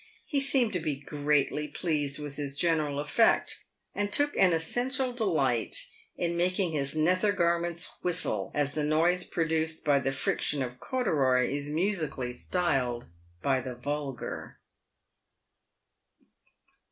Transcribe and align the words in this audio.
He 0.25 0.39
seemed 0.41 0.73
to 0.73 0.79
be 0.79 0.95
greatly 0.99 1.67
pleased 1.67 2.17
with 2.17 2.37
his 2.37 2.57
general 2.57 2.99
effect, 2.99 3.63
and 3.93 4.11
took 4.11 4.35
an 4.35 4.51
essential 4.51 5.13
delight 5.13 5.75
in 6.17 6.35
making 6.35 6.71
his 6.71 6.95
nether 6.95 7.31
garments" 7.31 7.87
whistle," 8.01 8.49
as 8.55 8.73
the 8.73 8.83
noise 8.83 9.23
produced 9.25 9.85
by 9.85 9.99
the 9.99 10.11
friction 10.11 10.63
of 10.63 10.79
corduroy 10.79 11.49
is 11.51 11.67
musically 11.69 12.33
styled 12.33 13.05
by 13.43 13.61
the 13.61 13.75
vulgar. 13.75 14.57